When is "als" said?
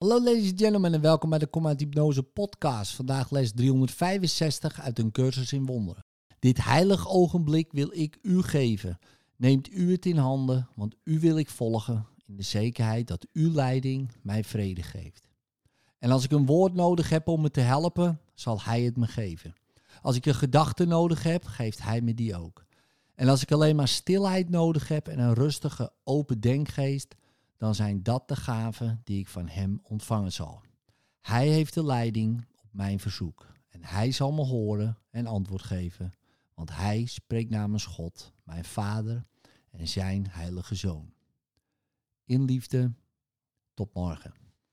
16.10-16.24, 20.02-20.16, 23.28-23.42